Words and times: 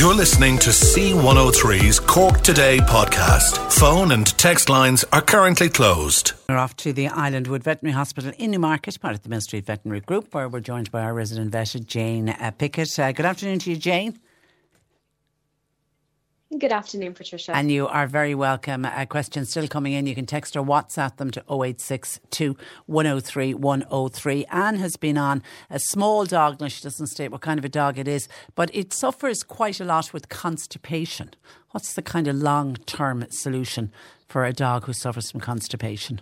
You're 0.00 0.14
listening 0.14 0.56
to 0.60 0.70
C103's 0.70 2.00
Cork 2.00 2.40
Today 2.40 2.78
podcast. 2.78 3.70
Phone 3.70 4.12
and 4.12 4.26
text 4.38 4.70
lines 4.70 5.04
are 5.12 5.20
currently 5.20 5.68
closed. 5.68 6.32
We're 6.48 6.56
off 6.56 6.74
to 6.76 6.94
the 6.94 7.08
Islandwood 7.08 7.64
Veterinary 7.64 7.92
Hospital 7.92 8.32
in 8.38 8.52
Newmarket, 8.52 8.98
part 8.98 9.14
of 9.14 9.20
the 9.20 9.28
Mill 9.28 9.42
Street 9.42 9.66
Veterinary 9.66 10.00
Group, 10.00 10.32
where 10.32 10.48
we're 10.48 10.60
joined 10.60 10.90
by 10.90 11.02
our 11.02 11.12
resident 11.12 11.52
vet, 11.52 11.76
Jane 11.86 12.30
uh, 12.30 12.50
Pickett. 12.56 12.98
Uh, 12.98 13.12
good 13.12 13.26
afternoon 13.26 13.58
to 13.58 13.68
you, 13.72 13.76
Jane. 13.76 14.18
Good 16.58 16.72
afternoon, 16.72 17.14
Patricia. 17.14 17.54
And 17.54 17.70
you 17.70 17.86
are 17.86 18.08
very 18.08 18.34
welcome. 18.34 18.84
Uh, 18.84 19.06
questions 19.06 19.50
still 19.50 19.68
coming 19.68 19.92
in. 19.92 20.08
You 20.08 20.16
can 20.16 20.26
text 20.26 20.56
or 20.56 20.64
WhatsApp 20.64 21.16
them 21.16 21.30
to 21.30 21.40
0862 21.48 22.56
103 22.86 23.54
103. 23.54 24.44
Anne 24.46 24.74
has 24.76 24.96
been 24.96 25.16
on 25.16 25.44
a 25.70 25.78
small 25.78 26.24
dog. 26.24 26.60
Now, 26.60 26.66
she 26.66 26.82
doesn't 26.82 27.06
state 27.06 27.30
what 27.30 27.40
kind 27.40 27.60
of 27.60 27.64
a 27.64 27.68
dog 27.68 27.98
it 27.98 28.08
is, 28.08 28.26
but 28.56 28.68
it 28.74 28.92
suffers 28.92 29.44
quite 29.44 29.78
a 29.78 29.84
lot 29.84 30.12
with 30.12 30.28
constipation. 30.28 31.34
What's 31.70 31.94
the 31.94 32.02
kind 32.02 32.26
of 32.26 32.34
long 32.34 32.74
term 32.84 33.26
solution 33.30 33.92
for 34.26 34.44
a 34.44 34.52
dog 34.52 34.86
who 34.86 34.92
suffers 34.92 35.30
from 35.30 35.40
constipation? 35.40 36.20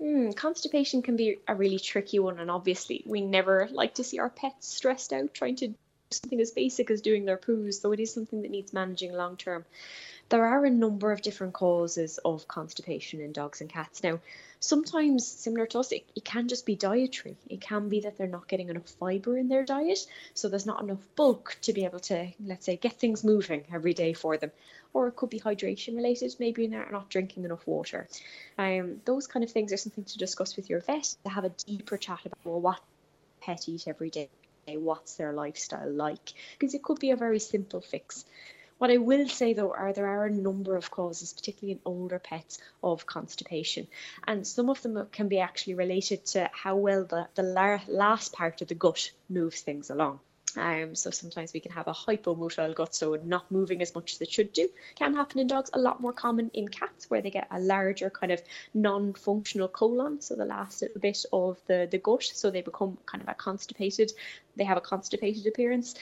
Mm, 0.00 0.34
constipation 0.34 1.02
can 1.02 1.16
be 1.16 1.40
a 1.46 1.54
really 1.54 1.78
tricky 1.78 2.18
one, 2.18 2.38
and 2.38 2.50
obviously, 2.50 3.04
we 3.06 3.20
never 3.20 3.68
like 3.70 3.96
to 3.96 4.04
see 4.04 4.18
our 4.18 4.30
pets 4.30 4.66
stressed 4.66 5.12
out 5.12 5.34
trying 5.34 5.56
to 5.56 5.74
something 6.10 6.40
as 6.40 6.50
basic 6.50 6.90
as 6.90 7.00
doing 7.00 7.24
their 7.24 7.36
poos, 7.36 7.80
so 7.80 7.92
it 7.92 8.00
is 8.00 8.12
something 8.12 8.42
that 8.42 8.50
needs 8.50 8.72
managing 8.72 9.12
long 9.12 9.36
term. 9.36 9.64
There 10.30 10.46
are 10.46 10.64
a 10.64 10.70
number 10.70 11.12
of 11.12 11.20
different 11.20 11.52
causes 11.52 12.18
of 12.24 12.48
constipation 12.48 13.20
in 13.20 13.32
dogs 13.32 13.60
and 13.60 13.68
cats. 13.68 14.02
Now, 14.02 14.20
sometimes 14.58 15.26
similar 15.26 15.66
to 15.66 15.80
us, 15.80 15.92
it, 15.92 16.04
it 16.16 16.24
can 16.24 16.48
just 16.48 16.64
be 16.64 16.76
dietary. 16.76 17.36
It 17.48 17.60
can 17.60 17.90
be 17.90 18.00
that 18.00 18.16
they're 18.16 18.26
not 18.26 18.48
getting 18.48 18.70
enough 18.70 18.88
fibre 18.88 19.36
in 19.36 19.48
their 19.48 19.64
diet, 19.64 20.06
so 20.32 20.48
there's 20.48 20.64
not 20.64 20.82
enough 20.82 21.06
bulk 21.14 21.58
to 21.62 21.74
be 21.74 21.84
able 21.84 22.00
to, 22.00 22.28
let's 22.44 22.64
say, 22.64 22.76
get 22.76 22.94
things 22.94 23.22
moving 23.22 23.64
every 23.72 23.92
day 23.92 24.14
for 24.14 24.38
them. 24.38 24.50
Or 24.94 25.08
it 25.08 25.16
could 25.16 25.30
be 25.30 25.40
hydration 25.40 25.96
related, 25.96 26.36
maybe 26.38 26.66
they're 26.68 26.88
not 26.90 27.10
drinking 27.10 27.44
enough 27.44 27.66
water. 27.66 28.08
Um, 28.56 29.00
those 29.04 29.26
kind 29.26 29.44
of 29.44 29.50
things 29.50 29.72
are 29.72 29.76
something 29.76 30.04
to 30.04 30.18
discuss 30.18 30.56
with 30.56 30.70
your 30.70 30.80
vet 30.80 31.16
to 31.24 31.30
have 31.30 31.44
a 31.44 31.50
deeper 31.50 31.98
chat 31.98 32.20
about 32.24 32.38
well, 32.44 32.60
what 32.60 32.80
pet 33.40 33.68
eat 33.68 33.86
every 33.86 34.08
day 34.08 34.30
what's 34.68 35.16
their 35.16 35.32
lifestyle 35.32 35.90
like? 35.90 36.32
Because 36.58 36.74
it 36.74 36.82
could 36.82 36.98
be 36.98 37.10
a 37.10 37.16
very 37.16 37.38
simple 37.38 37.80
fix. 37.80 38.24
What 38.78 38.90
I 38.90 38.96
will 38.96 39.28
say 39.28 39.52
though 39.52 39.72
are 39.72 39.92
there 39.92 40.06
are 40.06 40.26
a 40.26 40.30
number 40.30 40.76
of 40.76 40.90
causes, 40.90 41.32
particularly 41.32 41.72
in 41.72 41.80
older 41.84 42.18
pets, 42.18 42.58
of 42.82 43.06
constipation, 43.06 43.86
and 44.26 44.46
some 44.46 44.68
of 44.68 44.82
them 44.82 45.06
can 45.12 45.28
be 45.28 45.38
actually 45.38 45.74
related 45.74 46.26
to 46.26 46.50
how 46.52 46.76
well 46.76 47.04
the, 47.04 47.28
the 47.34 47.42
last 47.88 48.32
part 48.32 48.62
of 48.62 48.68
the 48.68 48.74
gut 48.74 49.10
moves 49.28 49.60
things 49.60 49.90
along. 49.90 50.20
Um, 50.56 50.94
so 50.94 51.10
sometimes 51.10 51.52
we 51.52 51.60
can 51.60 51.72
have 51.72 51.88
a 51.88 51.92
hypomotile 51.92 52.74
gut, 52.74 52.94
so 52.94 53.18
not 53.24 53.50
moving 53.50 53.82
as 53.82 53.94
much 53.94 54.14
as 54.14 54.20
it 54.20 54.30
should 54.30 54.52
do. 54.52 54.68
Can 54.96 55.14
happen 55.14 55.40
in 55.40 55.46
dogs, 55.46 55.70
a 55.72 55.78
lot 55.78 56.00
more 56.00 56.12
common 56.12 56.50
in 56.54 56.68
cats, 56.68 57.10
where 57.10 57.22
they 57.22 57.30
get 57.30 57.48
a 57.50 57.60
larger 57.60 58.10
kind 58.10 58.32
of 58.32 58.42
non-functional 58.72 59.68
colon, 59.68 60.20
so 60.20 60.34
the 60.34 60.44
last 60.44 60.82
little 60.82 61.00
bit 61.00 61.24
of 61.32 61.58
the, 61.66 61.88
the 61.90 61.98
gut, 61.98 62.22
so 62.22 62.50
they 62.50 62.62
become 62.62 62.98
kind 63.06 63.22
of 63.22 63.28
a 63.28 63.34
constipated, 63.34 64.12
they 64.56 64.64
have 64.64 64.76
a 64.76 64.80
constipated 64.80 65.46
appearance. 65.46 65.94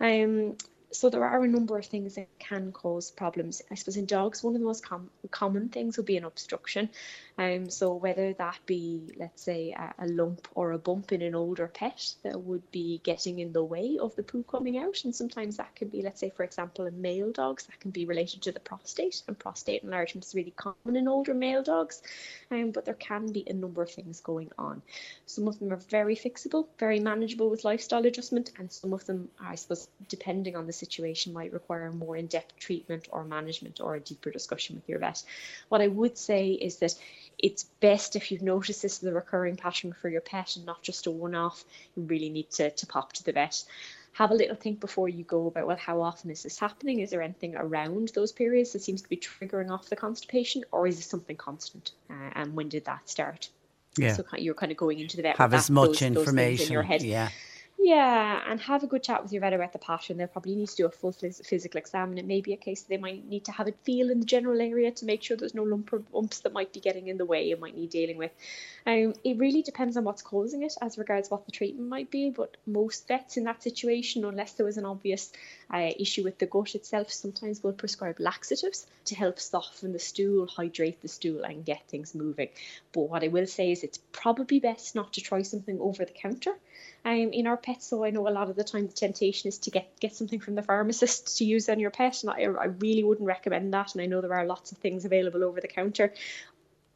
Um, 0.00 0.56
so 0.92 1.08
there 1.08 1.24
are 1.24 1.44
a 1.44 1.48
number 1.48 1.78
of 1.78 1.86
things 1.86 2.16
that 2.16 2.26
can 2.38 2.72
cause 2.72 3.10
problems. 3.10 3.62
I 3.70 3.74
suppose 3.74 3.96
in 3.96 4.06
dogs, 4.06 4.42
one 4.42 4.54
of 4.54 4.60
the 4.60 4.66
most 4.66 4.84
com- 4.84 5.10
common 5.30 5.68
things 5.68 5.96
would 5.96 6.06
be 6.06 6.16
an 6.16 6.24
obstruction. 6.24 6.90
Um, 7.38 7.70
so 7.70 7.94
whether 7.94 8.32
that 8.34 8.58
be, 8.66 9.00
let's 9.16 9.42
say, 9.42 9.70
a, 9.70 9.94
a, 10.04 10.06
lump 10.08 10.48
or 10.54 10.72
a 10.72 10.78
bump 10.78 11.12
in 11.12 11.22
an 11.22 11.34
older 11.34 11.68
pet 11.68 12.14
that 12.22 12.40
would 12.42 12.70
be 12.70 13.00
getting 13.02 13.38
in 13.38 13.52
the 13.52 13.64
way 13.64 13.98
of 14.00 14.14
the 14.16 14.22
poo 14.22 14.42
coming 14.42 14.78
out, 14.78 15.04
and 15.04 15.14
sometimes 15.14 15.56
that 15.56 15.74
could 15.76 15.90
be, 15.90 16.02
let's 16.02 16.20
say, 16.20 16.30
for 16.30 16.42
example, 16.42 16.86
in 16.86 17.00
male 17.00 17.30
dogs, 17.32 17.64
that 17.66 17.80
can 17.80 17.92
be 17.92 18.04
related 18.04 18.42
to 18.42 18.52
the 18.52 18.60
prostate, 18.60 19.22
and 19.28 19.38
prostate 19.38 19.82
enlargement 19.82 20.26
is 20.26 20.34
really 20.34 20.52
common 20.56 20.96
in 20.96 21.08
older 21.08 21.34
male 21.34 21.62
dogs. 21.62 22.02
Um, 22.50 22.72
but 22.72 22.84
there 22.84 22.94
can 22.94 23.32
be 23.32 23.44
a 23.46 23.52
number 23.52 23.82
of 23.82 23.90
things 23.90 24.20
going 24.20 24.50
on. 24.58 24.82
Some 25.26 25.48
of 25.48 25.58
them 25.58 25.72
are 25.72 25.76
very 25.76 26.16
fixable, 26.16 26.66
very 26.78 27.00
manageable 27.00 27.48
with 27.48 27.64
lifestyle 27.64 28.04
adjustment, 28.04 28.50
and 28.58 28.70
some 28.70 28.92
of 28.92 29.06
them, 29.06 29.28
I 29.40 29.54
suppose, 29.54 29.88
depending 30.08 30.56
on 30.56 30.66
the 30.66 30.72
situation, 30.80 31.32
might 31.32 31.52
require 31.52 31.92
more 31.92 32.16
in-depth 32.16 32.58
treatment 32.58 33.08
or 33.12 33.24
management 33.24 33.80
or 33.80 33.94
a 33.94 34.00
deeper 34.00 34.30
discussion 34.30 34.74
with 34.74 34.88
your 34.88 34.98
vet. 34.98 35.22
What 35.68 35.80
I 35.80 35.86
would 35.86 36.18
say 36.18 36.48
is 36.48 36.78
that 36.78 36.94
it's 37.38 37.64
best 37.80 38.16
if 38.16 38.32
you've 38.32 38.42
noticed 38.42 38.82
this 38.82 38.98
is 38.98 39.04
a 39.04 39.12
recurring 39.12 39.56
pattern 39.56 39.92
for 39.92 40.08
your 40.08 40.20
pet 40.20 40.56
and 40.56 40.66
not 40.66 40.82
just 40.82 41.06
a 41.06 41.10
one 41.10 41.34
off, 41.34 41.64
you 41.96 42.02
really 42.02 42.30
need 42.30 42.50
to, 42.52 42.70
to 42.70 42.86
pop 42.86 43.12
to 43.14 43.24
the 43.24 43.32
vet. 43.32 43.62
Have 44.14 44.32
a 44.32 44.34
little 44.34 44.56
think 44.56 44.80
before 44.80 45.08
you 45.08 45.22
go 45.22 45.46
about, 45.46 45.66
well, 45.68 45.76
how 45.76 46.02
often 46.02 46.30
is 46.30 46.42
this 46.42 46.58
happening? 46.58 46.98
Is 46.98 47.10
there 47.10 47.22
anything 47.22 47.54
around 47.54 48.08
those 48.14 48.32
periods 48.32 48.72
that 48.72 48.82
seems 48.82 49.02
to 49.02 49.08
be 49.08 49.16
triggering 49.16 49.70
off 49.70 49.88
the 49.88 49.96
constipation, 49.96 50.64
or 50.72 50.88
is 50.88 50.98
it 50.98 51.04
something 51.04 51.36
constant? 51.36 51.92
Uh, 52.10 52.30
and 52.34 52.54
when 52.54 52.68
did 52.68 52.86
that 52.86 53.08
start? 53.08 53.48
Yeah. 53.96 54.14
So 54.14 54.24
you're 54.36 54.54
kind 54.54 54.72
of 54.72 54.78
going 54.78 54.98
into 54.98 55.16
the 55.16 55.22
vet. 55.22 55.36
Have 55.36 55.54
as 55.54 55.68
that, 55.68 55.72
much 55.72 56.00
those, 56.00 56.02
information. 56.02 56.56
Those 56.56 56.66
in 56.66 56.72
your 56.72 56.82
head. 56.82 57.02
Yeah. 57.02 57.28
Yeah, 57.82 58.42
and 58.46 58.60
have 58.60 58.82
a 58.82 58.86
good 58.86 59.02
chat 59.02 59.22
with 59.22 59.32
your 59.32 59.40
vet 59.40 59.54
about 59.54 59.72
the 59.72 59.78
pattern. 59.78 60.18
They'll 60.18 60.26
probably 60.26 60.54
need 60.54 60.68
to 60.68 60.76
do 60.76 60.84
a 60.84 60.90
full 60.90 61.12
physical 61.12 61.78
exam, 61.78 62.10
and 62.10 62.18
it 62.18 62.26
may 62.26 62.42
be 62.42 62.52
a 62.52 62.58
case 62.58 62.82
that 62.82 62.90
they 62.90 62.98
might 62.98 63.26
need 63.26 63.46
to 63.46 63.52
have 63.52 63.68
it 63.68 63.78
feel 63.84 64.10
in 64.10 64.20
the 64.20 64.26
general 64.26 64.60
area 64.60 64.90
to 64.90 65.06
make 65.06 65.22
sure 65.22 65.34
there's 65.34 65.54
no 65.54 65.62
lump 65.62 65.90
or 65.94 66.00
bumps 66.00 66.40
that 66.40 66.52
might 66.52 66.74
be 66.74 66.80
getting 66.80 67.08
in 67.08 67.16
the 67.16 67.24
way 67.24 67.50
and 67.50 67.60
might 67.62 67.74
need 67.74 67.88
dealing 67.88 68.18
with. 68.18 68.32
Um, 68.86 69.14
it 69.24 69.38
really 69.38 69.62
depends 69.62 69.96
on 69.96 70.04
what's 70.04 70.20
causing 70.20 70.62
it 70.62 70.74
as 70.82 70.98
regards 70.98 71.30
what 71.30 71.46
the 71.46 71.52
treatment 71.52 71.88
might 71.88 72.10
be, 72.10 72.28
but 72.28 72.54
most 72.66 73.08
vets 73.08 73.38
in 73.38 73.44
that 73.44 73.62
situation, 73.62 74.26
unless 74.26 74.52
there 74.52 74.66
was 74.66 74.76
an 74.76 74.84
obvious 74.84 75.32
uh, 75.72 75.90
issue 75.98 76.22
with 76.22 76.38
the 76.38 76.44
gut 76.44 76.74
itself, 76.74 77.10
sometimes 77.10 77.62
will 77.62 77.72
prescribe 77.72 78.20
laxatives 78.20 78.86
to 79.06 79.14
help 79.14 79.40
soften 79.40 79.94
the 79.94 79.98
stool, 79.98 80.46
hydrate 80.46 81.00
the 81.00 81.08
stool, 81.08 81.44
and 81.44 81.64
get 81.64 81.88
things 81.88 82.14
moving. 82.14 82.50
But 82.92 83.08
what 83.08 83.24
I 83.24 83.28
will 83.28 83.46
say 83.46 83.72
is 83.72 83.84
it's 83.84 84.00
probably 84.12 84.60
best 84.60 84.94
not 84.94 85.14
to 85.14 85.22
try 85.22 85.40
something 85.40 85.80
over 85.80 86.04
the 86.04 86.12
counter 86.12 86.52
um, 87.04 87.32
in 87.32 87.46
our 87.46 87.56
pets. 87.56 87.86
So 87.86 88.04
I 88.04 88.10
know 88.10 88.28
a 88.28 88.30
lot 88.30 88.50
of 88.50 88.56
the 88.56 88.64
time 88.64 88.86
the 88.86 88.92
temptation 88.92 89.48
is 89.48 89.58
to 89.58 89.70
get 89.70 89.98
get 90.00 90.14
something 90.14 90.40
from 90.40 90.54
the 90.54 90.62
pharmacist 90.62 91.38
to 91.38 91.44
use 91.44 91.68
on 91.68 91.80
your 91.80 91.90
pet, 91.90 92.22
and 92.22 92.30
I, 92.30 92.42
I 92.60 92.66
really 92.66 93.04
wouldn't 93.04 93.26
recommend 93.26 93.72
that. 93.74 93.94
And 93.94 94.02
I 94.02 94.06
know 94.06 94.20
there 94.20 94.34
are 94.34 94.46
lots 94.46 94.72
of 94.72 94.78
things 94.78 95.04
available 95.04 95.44
over 95.44 95.60
the 95.60 95.68
counter. 95.68 96.12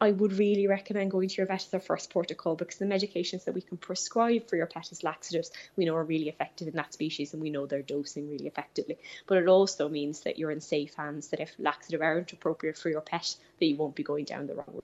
I 0.00 0.10
would 0.10 0.34
really 0.34 0.66
recommend 0.66 1.12
going 1.12 1.28
to 1.28 1.36
your 1.36 1.46
vet 1.46 1.62
as 1.62 1.68
their 1.68 1.80
first 1.80 2.12
call 2.12 2.56
because 2.56 2.76
the 2.76 2.84
medications 2.84 3.44
that 3.44 3.54
we 3.54 3.62
can 3.62 3.78
prescribe 3.78 4.48
for 4.48 4.56
your 4.56 4.66
pet 4.66 4.90
as 4.90 5.04
laxatives 5.04 5.50
we 5.76 5.84
know 5.84 5.94
are 5.94 6.04
really 6.04 6.28
effective 6.28 6.68
in 6.68 6.74
that 6.74 6.92
species 6.92 7.32
and 7.32 7.40
we 7.40 7.48
know 7.48 7.64
they're 7.64 7.80
dosing 7.80 8.28
really 8.28 8.46
effectively. 8.46 8.98
But 9.26 9.38
it 9.38 9.48
also 9.48 9.88
means 9.88 10.20
that 10.20 10.38
you're 10.38 10.50
in 10.50 10.60
safe 10.60 10.94
hands 10.94 11.28
that 11.28 11.40
if 11.40 11.54
laxative 11.58 12.02
aren't 12.02 12.32
appropriate 12.32 12.76
for 12.76 12.90
your 12.90 13.00
pet, 13.00 13.36
that 13.58 13.66
you 13.66 13.76
won't 13.76 13.94
be 13.94 14.02
going 14.02 14.24
down 14.24 14.46
the 14.46 14.54
wrong 14.54 14.66
road. 14.74 14.82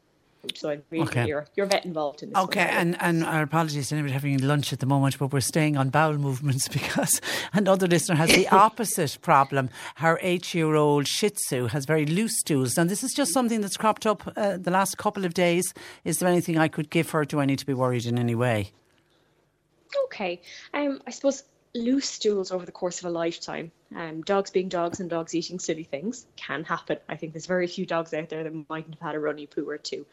So 0.56 0.70
I'm 0.70 0.82
really 0.90 1.04
okay. 1.04 1.26
your, 1.26 1.46
your 1.56 1.66
vet 1.66 1.84
involved 1.84 2.22
in 2.22 2.30
this. 2.30 2.38
Okay, 2.38 2.68
and, 2.70 2.96
and 3.00 3.24
our 3.24 3.42
apologies 3.42 3.88
to 3.88 3.94
anybody 3.94 4.12
having 4.12 4.38
lunch 4.38 4.72
at 4.72 4.80
the 4.80 4.86
moment, 4.86 5.18
but 5.18 5.32
we're 5.32 5.40
staying 5.40 5.76
on 5.76 5.90
bowel 5.90 6.18
movements 6.18 6.68
because 6.80 7.20
another 7.52 7.86
listener 7.86 8.16
has 8.16 8.30
the 8.30 8.48
opposite 8.52 9.18
problem. 9.22 9.70
Her 9.96 10.18
eight 10.22 10.54
year 10.54 10.74
old 10.74 11.06
Shih 11.08 11.30
Tzu 11.30 11.66
has 11.66 11.84
very 11.84 12.06
loose 12.06 12.38
stools. 12.38 12.78
And 12.78 12.90
this 12.90 13.02
is 13.02 13.12
just 13.12 13.32
something 13.32 13.60
that's 13.60 13.76
cropped 13.76 14.06
up 14.06 14.32
uh, 14.36 14.56
the 14.56 14.70
last 14.70 14.98
couple 14.98 15.24
of 15.24 15.34
days. 15.34 15.72
Is 16.04 16.18
there 16.18 16.28
anything 16.28 16.58
I 16.58 16.68
could 16.68 16.90
give 16.90 17.10
her? 17.10 17.24
Do 17.24 17.40
I 17.40 17.46
need 17.46 17.58
to 17.58 17.66
be 17.66 17.74
worried 17.74 18.06
in 18.06 18.18
any 18.18 18.34
way? 18.34 18.72
Okay. 20.04 20.40
Um, 20.74 21.00
I 21.06 21.10
suppose 21.10 21.44
loose 21.74 22.08
stools 22.08 22.50
over 22.50 22.66
the 22.66 22.72
course 22.72 22.98
of 22.98 23.04
a 23.04 23.10
lifetime, 23.10 23.70
um, 23.94 24.22
dogs 24.22 24.50
being 24.50 24.68
dogs 24.68 25.00
and 25.00 25.08
dogs 25.08 25.34
eating 25.34 25.58
silly 25.58 25.84
things, 25.84 26.26
can 26.36 26.64
happen. 26.64 26.98
I 27.08 27.16
think 27.16 27.32
there's 27.32 27.46
very 27.46 27.66
few 27.66 27.86
dogs 27.86 28.12
out 28.12 28.28
there 28.28 28.42
that 28.42 28.68
mightn't 28.68 28.94
have 28.94 29.08
had 29.08 29.14
a 29.14 29.20
runny 29.20 29.46
poo 29.46 29.68
or 29.68 29.78
two. 29.78 30.06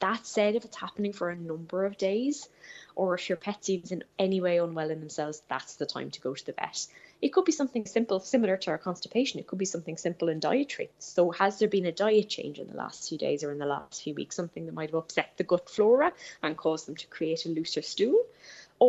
That 0.00 0.26
said, 0.26 0.56
if 0.56 0.64
it's 0.64 0.76
happening 0.76 1.12
for 1.12 1.30
a 1.30 1.36
number 1.36 1.84
of 1.84 1.96
days, 1.96 2.48
or 2.96 3.14
if 3.14 3.28
your 3.28 3.36
pet 3.36 3.64
seems 3.64 3.92
in 3.92 4.02
any 4.18 4.40
way 4.40 4.58
unwell 4.58 4.90
in 4.90 5.00
themselves, 5.00 5.42
that's 5.48 5.76
the 5.76 5.86
time 5.86 6.10
to 6.10 6.20
go 6.20 6.34
to 6.34 6.46
the 6.46 6.52
vet. 6.52 6.86
It 7.22 7.32
could 7.32 7.44
be 7.44 7.52
something 7.52 7.86
simple, 7.86 8.20
similar 8.20 8.56
to 8.58 8.70
our 8.70 8.78
constipation. 8.78 9.40
It 9.40 9.46
could 9.46 9.58
be 9.58 9.64
something 9.64 9.96
simple 9.96 10.28
in 10.28 10.40
dietary. 10.40 10.90
So, 10.98 11.30
has 11.30 11.58
there 11.58 11.68
been 11.68 11.86
a 11.86 11.92
diet 11.92 12.28
change 12.28 12.58
in 12.58 12.66
the 12.66 12.76
last 12.76 13.08
few 13.08 13.18
days 13.18 13.42
or 13.42 13.52
in 13.52 13.58
the 13.58 13.66
last 13.66 14.02
few 14.02 14.14
weeks? 14.14 14.36
Something 14.36 14.66
that 14.66 14.74
might 14.74 14.90
have 14.90 14.96
upset 14.96 15.32
the 15.36 15.44
gut 15.44 15.70
flora 15.70 16.12
and 16.42 16.56
caused 16.56 16.86
them 16.86 16.96
to 16.96 17.06
create 17.06 17.46
a 17.46 17.48
looser 17.48 17.82
stool? 17.82 18.20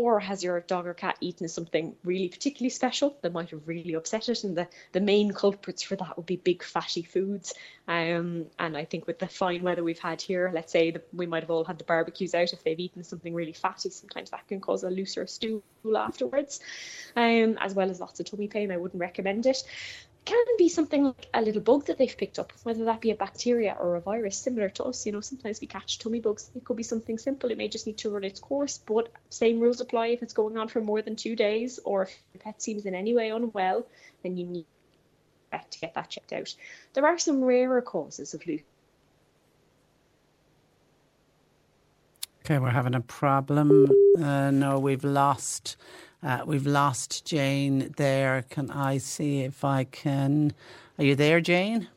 Or 0.04 0.20
has 0.20 0.44
your 0.44 0.60
dog 0.62 0.88
or 0.88 0.94
cat 0.94 1.18
eaten 1.22 1.48
something 1.48 1.96
really 2.04 2.28
particularly 2.30 2.70
special 2.70 3.18
that 3.22 3.34
might 3.34 3.50
have 3.52 3.68
really 3.68 3.94
upset 3.94 4.30
it? 4.30 4.44
And 4.44 4.58
the, 4.58 4.68
the 4.92 5.00
main 5.00 5.32
culprits 5.32 5.84
for 5.84 5.96
that 5.96 6.18
would 6.18 6.26
be 6.26 6.38
big 6.38 6.64
fatty 6.64 7.04
foods. 7.04 7.54
Um, 7.88 8.48
and 8.60 8.76
I 8.76 8.86
think 8.86 9.08
with 9.08 9.20
the 9.20 9.28
fine 9.28 9.64
weather 9.64 9.84
we've 9.84 10.00
had 10.00 10.22
here, 10.22 10.52
let's 10.54 10.72
say 10.72 10.92
that 10.92 11.08
we 11.14 11.26
might 11.26 11.44
have 11.44 11.52
all 11.52 11.64
had 11.64 11.78
the 11.78 11.84
barbecues 11.84 12.36
out. 12.36 12.54
If 12.54 12.64
they've 12.64 12.80
eaten 12.80 13.04
something 13.04 13.34
really 13.34 13.54
fatty, 13.54 13.90
sometimes 13.90 14.32
that 14.32 14.48
can 14.48 14.60
cause 14.60 14.84
a 14.84 14.90
looser 14.90 15.28
stool 15.28 15.64
afterwards, 15.96 16.60
um, 17.16 17.58
as 17.60 17.74
well 17.74 17.90
as 17.90 18.00
lots 18.00 18.20
of 18.20 18.26
tummy 18.26 18.48
pain. 18.48 18.72
I 18.72 18.78
wouldn't 18.78 19.00
recommend 19.00 19.46
it 19.46 19.64
can 20.26 20.46
be 20.58 20.70
something 20.70 21.06
like 21.06 21.28
a 21.34 21.42
little 21.42 21.62
bug 21.62 21.86
that 21.86 21.98
they've 21.98 22.18
picked 22.18 22.40
up, 22.40 22.52
whether 22.64 22.86
that 22.86 23.02
be 23.02 23.12
a 23.12 23.16
bacteria 23.16 23.78
or 23.80 23.96
a 23.96 24.02
virus, 24.02 24.38
similar 24.38 24.70
to 24.70 24.86
us. 24.86 25.06
You 25.06 25.12
know, 25.12 25.22
sometimes 25.22 25.62
we 25.62 25.68
catch 25.68 26.00
tummy 26.00 26.20
bugs. 26.20 26.50
It 26.56 26.66
could 26.66 26.78
be 26.78 26.84
something 26.84 27.18
simple. 27.18 27.52
It 27.52 27.58
may 27.58 27.68
just 27.68 27.86
need 27.86 28.00
to 28.00 28.10
run 28.10 28.24
its 28.24 28.40
course, 28.40 28.78
but 28.78 29.10
same 29.30 29.60
rules 29.60 29.82
apply 29.82 30.08
if 30.08 30.24
it's 30.24 30.34
going 30.34 30.58
on 30.58 30.68
for 30.68 30.82
more 30.82 31.02
than 31.02 31.16
two 31.16 31.36
days 31.36 31.80
or 31.84 32.04
if 32.04 32.18
your 32.34 32.42
pet 32.42 32.62
seems 32.62 32.86
in 32.86 32.96
any 32.96 33.14
way 33.14 33.30
unwell, 33.30 33.86
then 34.24 34.38
you 34.38 34.46
need 34.46 34.66
to 35.52 35.80
get 35.80 35.94
that 35.94 36.10
checked 36.10 36.34
out. 36.34 36.54
There 36.94 37.06
are 37.06 37.18
some 37.18 37.44
rarer 37.44 37.82
causes 37.82 38.34
of 38.34 38.46
lupus. 38.46 38.66
Okay, 42.46 42.60
we're 42.60 42.70
having 42.70 42.94
a 42.94 43.02
problem. 43.02 43.90
Uh, 44.20 44.52
no, 44.52 44.78
we've 44.78 45.04
lost 45.04 45.78
uh, 46.26 46.42
we've 46.46 46.66
lost 46.66 47.24
Jane 47.24 47.94
there. 47.98 48.44
Can 48.50 48.72
I 48.72 48.98
see 48.98 49.42
if 49.42 49.64
I 49.64 49.84
can? 49.84 50.54
Are 50.98 51.04
you 51.04 51.16
there, 51.16 51.40
Jane? 51.40 51.88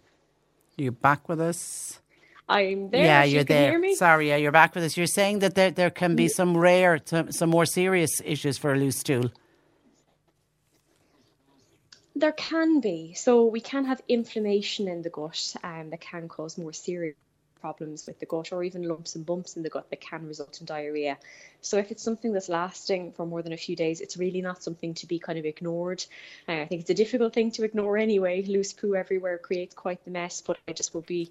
Are 0.79 0.83
you 0.83 0.93
back 0.93 1.29
with 1.31 1.41
us? 1.41 2.01
I'm 2.47 2.91
there. 2.91 3.05
Yeah, 3.05 3.25
you're 3.25 3.39
you 3.41 3.45
there. 3.45 3.95
Sorry, 3.95 4.29
yeah, 4.29 4.37
you're 4.37 4.53
back 4.53 4.75
with 4.75 4.85
us. 4.85 4.97
You're 4.97 5.07
saying 5.07 5.39
that 5.41 5.55
there 5.55 5.71
there 5.71 5.91
can 5.91 6.15
be 6.15 6.29
some 6.29 6.57
rare, 6.57 7.01
some, 7.05 7.33
some 7.33 7.49
more 7.49 7.65
serious 7.67 8.21
issues 8.25 8.59
for 8.59 8.75
a 8.75 8.77
loose 8.77 8.99
stool. 8.99 9.33
There 12.15 12.33
can 12.33 12.81
be. 12.81 13.15
So 13.15 13.47
we 13.47 13.61
can 13.61 13.87
have 13.87 14.03
inflammation 14.09 14.89
in 14.89 15.03
the 15.03 15.11
gut, 15.11 15.55
and 15.63 15.85
um, 15.85 15.91
that 15.91 16.01
can 16.01 16.29
cause 16.29 16.59
more 16.59 16.73
serious 16.73 17.17
problems 17.61 18.07
with 18.07 18.19
the 18.19 18.27
gut 18.27 18.53
or 18.53 18.63
even 18.63 18.83
lumps 18.83 19.15
and 19.15 19.27
bumps 19.27 19.57
in 19.57 19.63
the 19.63 19.71
gut 19.71 19.89
that 19.91 20.01
can 20.01 20.27
result 20.27 20.61
in 20.61 20.67
diarrhea. 20.67 21.19
So 21.61 21.79
if 21.79 21.91
it's 21.91 22.03
something 22.03 22.33
that's 22.33 22.49
lasting 22.49 23.13
for 23.13 23.27
more 23.27 23.43
than 23.43 23.53
a 23.53 23.57
few 23.57 23.77
days, 23.77 24.01
it's 24.01 24.17
really 24.17 24.43
not 24.43 24.63
something 24.63 24.95
to 24.95 25.07
be 25.07 25.19
kind 25.19 25.39
of 25.39 25.45
ignored. 25.45 26.05
Uh, 26.49 26.53
I 26.53 26.67
think 26.67 26.83
it's 26.83 26.91
a 26.91 26.95
difficult 26.95 27.35
thing 27.35 27.51
to 27.53 27.65
ignore 27.65 27.99
anyway. 27.99 28.43
Loose 28.43 28.73
poo 28.73 28.95
everywhere 28.95 29.39
creates 29.39 29.75
quite 29.75 30.05
the 30.05 30.11
mess, 30.11 30.41
but 30.41 30.59
I 30.69 30.73
just 30.73 30.95
will 30.95 31.03
be 31.03 31.31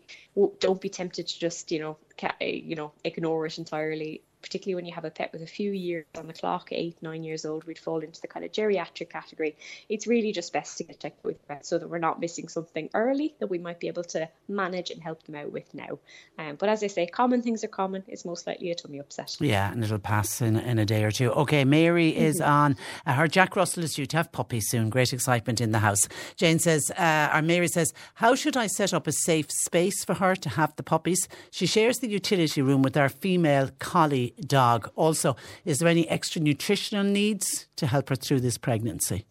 don't 0.59 0.81
be 0.81 0.89
tempted 0.89 1.27
to 1.27 1.39
just 1.39 1.71
you 1.71 1.79
know 1.79 1.97
you 2.41 2.75
know 2.75 2.91
ignore 3.03 3.45
it 3.45 3.57
entirely 3.57 4.21
particularly 4.47 4.75
when 4.75 4.85
you 4.85 4.93
have 4.93 5.05
a 5.05 5.11
pet 5.11 5.31
with 5.33 5.41
a 5.41 5.47
few 5.47 5.71
years 5.71 6.05
on 6.17 6.27
the 6.27 6.33
clock, 6.33 6.69
eight, 6.71 6.95
nine 7.01 7.23
years 7.23 7.45
old, 7.45 7.65
we'd 7.65 7.77
fall 7.77 7.99
into 7.99 8.21
the 8.21 8.27
kind 8.27 8.45
of 8.45 8.51
geriatric 8.51 9.09
category. 9.09 9.57
It's 9.89 10.07
really 10.07 10.31
just 10.31 10.53
best 10.53 10.77
to 10.77 10.85
get 10.85 10.99
checked 11.01 11.23
with 11.25 11.37
vets 11.47 11.67
so 11.67 11.77
that 11.77 11.89
we're 11.89 11.97
not 11.97 12.21
missing 12.21 12.47
something 12.47 12.89
early 12.93 13.35
that 13.39 13.47
we 13.47 13.57
might 13.57 13.79
be 13.79 13.87
able 13.87 14.05
to 14.05 14.29
manage 14.47 14.89
and 14.89 15.01
help 15.01 15.23
them 15.23 15.35
out 15.35 15.51
with 15.51 15.73
now. 15.73 15.99
Um, 16.39 16.55
but 16.55 16.69
as 16.69 16.81
I 16.81 16.87
say, 16.87 17.07
common 17.07 17.41
things 17.41 17.63
are 17.65 17.67
common. 17.67 18.03
It's 18.07 18.23
most 18.23 18.47
likely 18.47 18.71
a 18.71 18.75
tummy 18.75 18.99
upset. 18.99 19.35
Yeah, 19.39 19.71
and 19.71 19.83
it'll 19.83 19.99
pass 19.99 20.41
in, 20.41 20.57
in 20.57 20.79
a 20.79 20.85
day 20.85 21.03
or 21.03 21.11
two. 21.11 21.31
Okay, 21.31 21.65
Mary 21.65 22.11
mm-hmm. 22.11 22.23
is 22.23 22.39
on. 22.39 22.77
Uh, 23.05 23.13
her 23.13 23.27
Jack 23.27 23.55
Russell 23.57 23.83
is 23.83 23.95
due 23.95 24.05
to 24.05 24.17
have 24.17 24.31
puppies 24.31 24.69
soon. 24.69 24.89
Great 24.89 25.11
excitement 25.11 25.59
in 25.59 25.71
the 25.73 25.79
house. 25.79 26.07
Jane 26.37 26.59
says, 26.59 26.89
uh, 26.91 27.31
or 27.33 27.41
Mary 27.41 27.67
says, 27.67 27.93
how 28.15 28.33
should 28.35 28.55
I 28.55 28.67
set 28.67 28.93
up 28.93 29.07
a 29.07 29.11
safe 29.11 29.51
space 29.51 30.05
for 30.05 30.13
her 30.15 30.35
to 30.35 30.49
have 30.49 30.75
the 30.77 30.83
puppies? 30.83 31.27
She 31.51 31.65
shares 31.65 31.99
the 31.99 32.07
utility 32.07 32.61
room 32.61 32.81
with 32.81 32.95
our 32.95 33.09
female 33.09 33.69
collie 33.79 34.33
dog. 34.41 34.91
Also, 34.95 35.35
is 35.65 35.79
there 35.79 35.87
any 35.87 36.07
extra 36.09 36.41
nutritional 36.41 37.03
needs 37.03 37.67
to 37.75 37.87
help 37.87 38.09
her 38.09 38.15
through 38.15 38.41
this 38.41 38.57
pregnancy? 38.57 39.25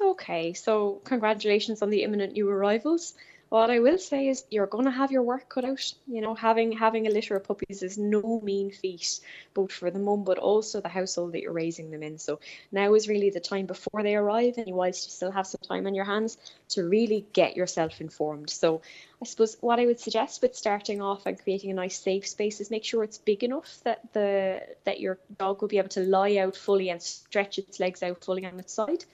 Okay, 0.00 0.54
so 0.54 1.00
congratulations 1.04 1.82
on 1.82 1.90
the 1.90 2.02
imminent 2.02 2.32
new 2.32 2.48
arrivals 2.48 3.14
what 3.50 3.68
I 3.68 3.80
will 3.80 3.98
say 3.98 4.28
is 4.28 4.44
you're 4.48 4.68
going 4.68 4.84
to 4.84 4.92
have 4.92 5.10
your 5.10 5.24
work 5.24 5.48
cut 5.48 5.64
out. 5.64 5.92
You 6.06 6.20
know, 6.20 6.34
having 6.34 6.70
having 6.70 7.08
a 7.08 7.10
litter 7.10 7.34
of 7.34 7.42
puppies 7.42 7.82
is 7.82 7.98
no 7.98 8.40
mean 8.44 8.70
feat, 8.70 9.20
both 9.54 9.72
for 9.72 9.90
the 9.90 9.98
mum 9.98 10.22
but 10.22 10.38
also 10.38 10.80
the 10.80 10.88
household 10.88 11.32
that 11.32 11.42
you're 11.42 11.52
raising 11.52 11.90
them 11.90 12.04
in. 12.04 12.16
So 12.18 12.38
now 12.70 12.94
is 12.94 13.08
really 13.08 13.30
the 13.30 13.40
time 13.40 13.66
before 13.66 14.04
they 14.04 14.14
arrive, 14.14 14.56
and 14.56 14.76
whilst 14.76 15.04
you 15.04 15.10
still 15.10 15.32
have 15.32 15.48
some 15.48 15.60
time 15.68 15.88
on 15.88 15.96
your 15.96 16.04
hands 16.04 16.38
to 16.70 16.88
really 16.88 17.26
get 17.32 17.56
yourself 17.56 18.00
informed. 18.00 18.50
So 18.50 18.82
I 19.20 19.24
suppose 19.26 19.56
what 19.60 19.80
I 19.80 19.86
would 19.86 19.98
suggest 19.98 20.42
with 20.42 20.54
starting 20.54 21.02
off 21.02 21.26
and 21.26 21.36
creating 21.36 21.72
a 21.72 21.74
nice 21.74 21.98
safe 21.98 22.28
space 22.28 22.60
is 22.60 22.70
make 22.70 22.84
sure 22.84 23.02
it's 23.02 23.18
big 23.18 23.42
enough 23.42 23.80
that 23.82 24.12
the 24.12 24.62
that 24.84 25.00
your 25.00 25.18
dog 25.38 25.60
will 25.60 25.68
be 25.68 25.78
able 25.78 25.88
to 25.88 26.02
lie 26.02 26.36
out 26.36 26.54
fully 26.54 26.88
and 26.88 27.02
stretch 27.02 27.58
its 27.58 27.80
legs 27.80 28.04
out 28.04 28.22
fully 28.24 28.46
on 28.46 28.60
its 28.60 28.72
side 28.72 29.04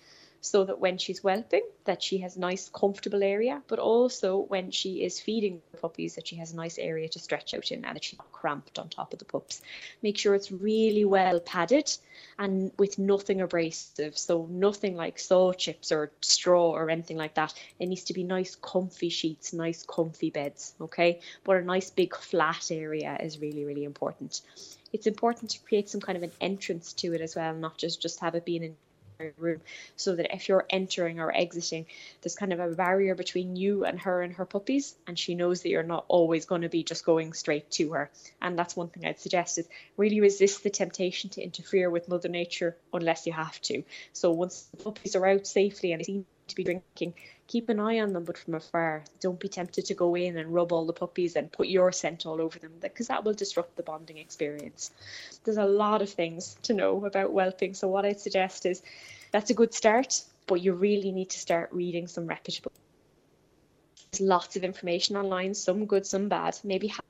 so 0.40 0.64
that 0.64 0.78
when 0.78 0.98
she's 0.98 1.20
whelping 1.20 1.64
that 1.84 2.02
she 2.02 2.18
has 2.18 2.36
a 2.36 2.40
nice 2.40 2.68
comfortable 2.68 3.22
area 3.22 3.62
but 3.68 3.78
also 3.78 4.38
when 4.38 4.70
she 4.70 5.04
is 5.04 5.20
feeding 5.20 5.60
the 5.72 5.78
puppies 5.78 6.14
that 6.14 6.28
she 6.28 6.36
has 6.36 6.52
a 6.52 6.56
nice 6.56 6.78
area 6.78 7.08
to 7.08 7.18
stretch 7.18 7.54
out 7.54 7.70
in 7.70 7.84
and 7.84 7.96
that 7.96 8.04
she's 8.04 8.18
not 8.18 8.30
cramped 8.32 8.78
on 8.78 8.88
top 8.88 9.12
of 9.12 9.18
the 9.18 9.24
pups. 9.24 9.60
Make 10.02 10.18
sure 10.18 10.34
it's 10.34 10.52
really 10.52 11.04
well 11.04 11.40
padded 11.40 11.90
and 12.38 12.70
with 12.78 12.98
nothing 12.98 13.40
abrasive. 13.40 14.16
So 14.16 14.46
nothing 14.50 14.94
like 14.94 15.18
saw 15.18 15.52
chips 15.52 15.90
or 15.90 16.12
straw 16.20 16.70
or 16.70 16.90
anything 16.90 17.16
like 17.16 17.34
that. 17.34 17.54
It 17.78 17.86
needs 17.86 18.04
to 18.04 18.14
be 18.14 18.22
nice 18.22 18.54
comfy 18.56 19.08
sheets 19.08 19.52
nice 19.52 19.84
comfy 19.84 20.30
beds 20.30 20.74
okay? 20.80 21.20
But 21.44 21.56
a 21.56 21.62
nice 21.62 21.90
big 21.90 22.14
flat 22.14 22.70
area 22.70 23.16
is 23.20 23.40
really 23.40 23.64
really 23.64 23.84
important. 23.84 24.42
It's 24.92 25.06
important 25.06 25.50
to 25.50 25.60
create 25.60 25.88
some 25.88 26.00
kind 26.00 26.16
of 26.16 26.22
an 26.22 26.32
entrance 26.40 26.92
to 26.94 27.14
it 27.14 27.20
as 27.20 27.34
well 27.34 27.54
not 27.54 27.78
just 27.78 28.00
just 28.00 28.20
have 28.20 28.34
it 28.34 28.44
being 28.44 28.62
in 28.62 28.76
room 29.38 29.60
so 29.96 30.14
that 30.16 30.34
if 30.34 30.48
you're 30.48 30.66
entering 30.70 31.20
or 31.20 31.34
exiting 31.34 31.86
there's 32.22 32.36
kind 32.36 32.52
of 32.52 32.60
a 32.60 32.68
barrier 32.74 33.14
between 33.14 33.56
you 33.56 33.84
and 33.84 34.00
her 34.00 34.22
and 34.22 34.34
her 34.34 34.44
puppies 34.44 34.94
and 35.06 35.18
she 35.18 35.34
knows 35.34 35.62
that 35.62 35.70
you're 35.70 35.82
not 35.82 36.04
always 36.08 36.44
going 36.44 36.62
to 36.62 36.68
be 36.68 36.82
just 36.82 37.04
going 37.04 37.32
straight 37.32 37.70
to 37.70 37.92
her. 37.92 38.10
And 38.40 38.58
that's 38.58 38.76
one 38.76 38.88
thing 38.88 39.06
i'd 39.06 39.20
suggest 39.20 39.58
is 39.58 39.68
really 39.96 40.20
resist 40.20 40.62
the 40.62 40.70
temptation 40.70 41.30
to 41.30 41.42
interfere 41.42 41.90
with 41.90 42.08
mother 42.08 42.28
nature 42.28 42.76
unless 42.92 43.26
you 43.26 43.32
have 43.32 43.60
to. 43.62 43.82
So 44.12 44.30
once 44.30 44.62
the 44.70 44.82
puppies 44.84 45.16
are 45.16 45.26
out 45.26 45.46
safely 45.46 45.92
and 45.92 46.04
they 46.04 46.24
to 46.48 46.54
be 46.54 46.64
drinking. 46.64 47.14
Keep 47.46 47.68
an 47.68 47.80
eye 47.80 48.00
on 48.00 48.12
them 48.12 48.24
but 48.24 48.38
from 48.38 48.54
afar 48.54 49.04
don't 49.20 49.40
be 49.40 49.48
tempted 49.48 49.86
to 49.86 49.94
go 49.94 50.14
in 50.14 50.36
and 50.36 50.52
rub 50.52 50.72
all 50.72 50.86
the 50.86 50.92
puppies 50.92 51.36
and 51.36 51.52
put 51.52 51.68
your 51.68 51.92
scent 51.92 52.26
all 52.26 52.40
over 52.40 52.58
them 52.58 52.72
because 52.80 53.08
that 53.08 53.24
will 53.24 53.34
disrupt 53.34 53.76
the 53.76 53.82
bonding 53.82 54.18
experience. 54.18 54.90
There's 55.44 55.56
a 55.56 55.64
lot 55.64 56.02
of 56.02 56.10
things 56.10 56.56
to 56.62 56.74
know 56.74 57.04
about 57.04 57.32
whelping 57.32 57.74
so 57.74 57.88
what 57.88 58.04
i'd 58.04 58.20
suggest 58.20 58.66
is 58.66 58.82
that's 59.32 59.50
a 59.50 59.54
good 59.54 59.74
start 59.74 60.22
but 60.46 60.60
you 60.60 60.72
really 60.72 61.12
need 61.12 61.30
to 61.30 61.38
start 61.38 61.68
reading 61.72 62.06
some 62.06 62.26
reputable 62.26 62.72
there's 64.10 64.20
lots 64.20 64.56
of 64.56 64.64
information 64.64 65.16
online 65.16 65.54
some 65.54 65.86
good 65.86 66.06
some 66.06 66.28
bad. 66.28 66.58
Maybe 66.64 66.88
have 66.88 67.04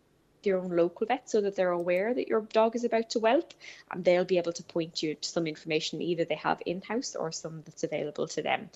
your 0.46 0.58
own 0.58 0.70
local 0.70 1.06
vet 1.06 1.28
so 1.28 1.40
that 1.40 1.56
they're 1.56 1.70
aware 1.70 2.14
that 2.14 2.28
your 2.28 2.40
dog 2.40 2.76
is 2.76 2.84
about 2.84 3.10
to 3.10 3.18
whelp 3.18 3.52
and 3.90 4.04
they'll 4.04 4.24
be 4.24 4.38
able 4.38 4.52
to 4.52 4.62
point 4.62 5.02
you 5.02 5.14
to 5.16 5.28
some 5.28 5.46
information 5.46 6.00
either 6.00 6.24
they 6.24 6.36
have 6.36 6.62
in-house 6.64 7.16
or 7.16 7.32
some 7.32 7.62
that's 7.64 7.84
available 7.84 8.28
to 8.28 8.42
them 8.42 8.70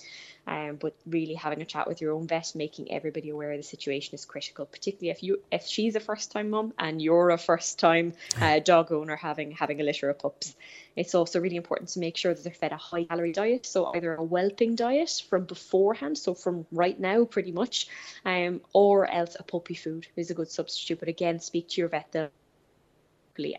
um, 0.50 0.76
but 0.76 0.94
really 1.06 1.34
having 1.34 1.62
a 1.62 1.64
chat 1.64 1.88
with 1.88 2.02
your 2.02 2.12
own 2.12 2.26
vet 2.26 2.52
making 2.54 2.92
everybody 2.92 3.30
aware 3.30 3.52
of 3.52 3.56
the 3.56 3.62
situation 3.62 4.14
is 4.14 4.24
critical 4.26 4.66
particularly 4.66 5.10
if 5.10 5.22
you 5.22 5.40
if 5.50 5.66
she's 5.66 5.96
a 5.96 6.00
first 6.00 6.32
time 6.32 6.50
mum 6.50 6.74
and 6.78 7.00
you're 7.00 7.30
a 7.30 7.38
first 7.38 7.78
time 7.78 8.12
uh, 8.40 8.58
dog 8.58 8.92
owner 8.92 9.16
having 9.16 9.52
having 9.52 9.80
a 9.80 9.84
litter 9.84 10.10
of 10.10 10.18
pups 10.18 10.54
it's 10.96 11.14
also 11.14 11.40
really 11.40 11.56
important 11.56 11.90
to 11.90 12.00
make 12.00 12.16
sure 12.16 12.34
that 12.34 12.42
they're 12.42 12.52
fed 12.52 12.72
a 12.72 12.76
high 12.76 13.04
calorie 13.04 13.32
diet, 13.32 13.64
so 13.64 13.86
either 13.94 14.14
a 14.14 14.22
whelping 14.22 14.74
diet 14.74 15.22
from 15.28 15.44
beforehand, 15.44 16.18
so 16.18 16.34
from 16.34 16.66
right 16.72 16.98
now 16.98 17.24
pretty 17.24 17.52
much, 17.52 17.86
um, 18.24 18.60
or 18.72 19.10
else 19.10 19.36
a 19.38 19.42
puppy 19.42 19.74
food 19.74 20.06
is 20.16 20.30
a 20.30 20.34
good 20.34 20.50
substitute. 20.50 20.98
But 20.98 21.08
again, 21.08 21.40
speak 21.40 21.68
to 21.70 21.80
your 21.80 21.88
vet. 21.88 22.10
They'll 22.12 22.30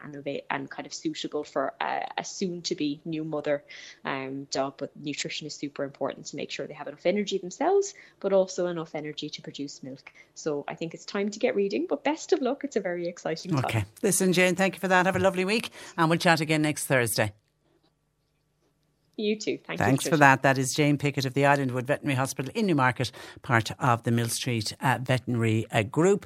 and, 0.02 0.42
and 0.50 0.70
kind 0.70 0.86
of 0.86 0.94
suitable 0.94 1.44
for 1.44 1.74
a, 1.82 2.08
a 2.18 2.24
soon 2.24 2.62
to 2.64 2.76
be 2.76 3.02
new 3.06 3.24
mother 3.24 3.64
um, 4.06 4.48
dog. 4.52 4.76
But 4.78 4.92
nutrition 4.96 5.48
is 5.48 5.56
super 5.56 5.84
important 5.84 6.28
to 6.28 6.36
make 6.36 6.52
sure 6.52 6.68
they 6.68 6.74
have 6.74 6.88
enough 6.88 7.06
energy 7.06 7.38
themselves, 7.38 7.94
but 8.20 8.34
also 8.34 8.68
enough 8.68 8.96
energy 8.96 9.30
to 9.30 9.42
produce 9.42 9.84
milk. 9.84 10.12
So 10.34 10.64
I 10.68 10.76
think 10.76 10.94
it's 10.94 11.06
time 11.06 11.30
to 11.32 11.40
get 11.40 11.56
reading, 11.56 11.88
but 11.90 12.04
best 12.04 12.34
of 12.34 12.42
luck. 12.42 12.64
It's 12.64 12.76
a 12.76 12.82
very 12.82 13.08
exciting 13.08 13.52
time. 13.52 13.66
Okay. 13.66 13.86
Listen, 14.02 14.34
Jane, 14.34 14.56
thank 14.56 14.76
you 14.76 14.80
for 14.80 14.88
that. 14.88 15.06
Have 15.06 15.16
a 15.16 15.20
lovely 15.20 15.46
week, 15.46 15.70
and 15.98 16.10
we'll 16.10 16.20
chat 16.20 16.42
again 16.42 16.62
next 16.62 16.86
Thursday. 16.86 17.34
You 19.18 19.36
too. 19.36 19.60
Thank 19.66 19.80
Thanks 19.80 20.06
you, 20.06 20.12
for 20.12 20.18
that. 20.18 20.42
That 20.42 20.58
is 20.58 20.74
Jane 20.74 20.98
Pickett 20.98 21.26
of 21.26 21.34
the 21.34 21.44
Islandwood 21.44 21.84
Veterinary 21.84 22.16
Hospital 22.16 22.52
in 22.56 22.66
Newmarket, 22.66 23.12
part 23.42 23.72
of 23.80 24.04
the 24.04 24.12
Mill 24.12 24.30
Street 24.30 24.74
uh, 24.82 25.00
Veterinary 25.02 25.68
uh, 25.72 25.84
Group. 25.84 26.26